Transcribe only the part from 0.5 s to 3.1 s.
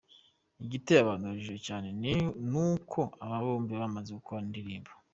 Igiteye abantu urujijo cyane ni uko